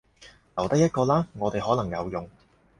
[0.57, 2.27] 留低一個啦，我哋可能有用